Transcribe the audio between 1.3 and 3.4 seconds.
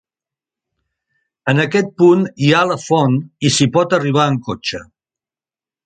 En aquest punt hi ha la font